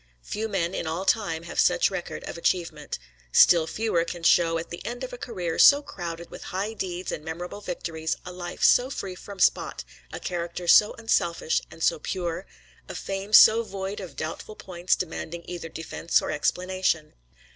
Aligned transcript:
Few 0.23 0.47
men 0.49 0.73
in 0.73 0.87
all 0.87 1.05
time 1.05 1.43
have 1.43 1.59
such 1.59 1.91
a 1.91 1.93
record 1.93 2.23
of 2.23 2.35
achievement. 2.35 2.97
Still 3.31 3.67
fewer 3.67 4.03
can 4.03 4.23
show 4.23 4.57
at 4.57 4.71
the 4.71 4.83
end 4.83 5.03
of 5.03 5.13
a 5.13 5.17
career 5.19 5.59
so 5.59 5.83
crowded 5.83 6.31
with 6.31 6.45
high 6.49 6.73
deeds 6.73 7.11
and 7.11 7.23
memorable 7.23 7.61
victories 7.61 8.15
a 8.25 8.31
life 8.31 8.63
so 8.63 8.89
free 8.89 9.13
from 9.13 9.37
spot, 9.37 9.83
a 10.11 10.19
character 10.19 10.67
so 10.67 10.93
unselfish 10.97 11.61
and 11.69 11.83
so 11.83 11.99
pure, 11.99 12.47
a 12.89 12.95
fame 12.95 13.31
so 13.31 13.61
void 13.61 13.99
of 13.99 14.15
doubtful 14.15 14.55
points 14.55 14.95
demanding 14.95 15.43
either 15.45 15.69
defense 15.69 16.19
or 16.19 16.31
explanation. 16.31 17.13